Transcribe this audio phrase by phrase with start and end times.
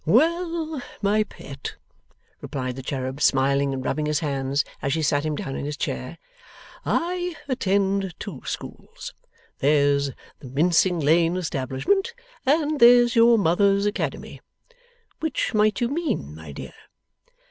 [0.03, 1.75] 'Well, my pet,'
[2.41, 5.77] replied the cherub, smiling and rubbing his hands as she sat him down in his
[5.77, 6.17] chair,
[6.83, 9.13] 'I attend two schools.
[9.59, 10.09] There's
[10.39, 12.15] the Mincing Lane establishment,
[12.47, 14.41] and there's your mother's Academy.
[15.19, 16.73] Which might you mean, my dear?